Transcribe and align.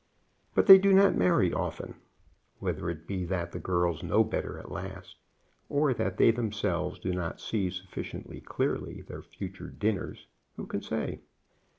But 0.55 0.65
they 0.65 0.79
do 0.79 0.93
not 0.93 1.13
marry 1.13 1.53
often. 1.53 1.93
Whether 2.57 2.89
it 2.89 3.05
be 3.05 3.23
that 3.25 3.51
the 3.51 3.59
girls 3.59 4.01
know 4.01 4.23
better 4.23 4.57
at 4.57 4.71
last, 4.71 5.17
or 5.69 5.93
that 5.93 6.17
they 6.17 6.31
themselves 6.31 6.97
do 6.97 7.11
not 7.13 7.39
see 7.39 7.69
sufficiently 7.69 8.41
clearly 8.41 9.01
their 9.03 9.21
future 9.21 9.67
dinners, 9.67 10.25
who 10.55 10.65
can 10.65 10.81
say? 10.81 11.19